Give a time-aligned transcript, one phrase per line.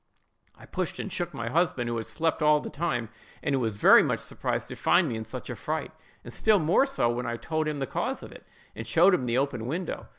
[0.55, 3.09] I pushed and shook my husband, who had slept all the time,
[3.43, 5.91] and who was very much surprised to find me in such a fright,
[6.23, 8.43] and still more so when I told him the cause of it,
[8.75, 10.07] and showed him the open window.